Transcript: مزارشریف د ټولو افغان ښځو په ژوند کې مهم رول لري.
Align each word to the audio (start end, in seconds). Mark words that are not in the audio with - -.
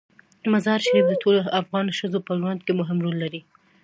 مزارشریف 0.53 1.05
د 1.09 1.13
ټولو 1.23 1.39
افغان 1.61 1.85
ښځو 1.97 2.19
په 2.27 2.31
ژوند 2.39 2.59
کې 2.65 2.73
مهم 2.79 2.97
رول 3.03 3.15
لري. 3.23 3.41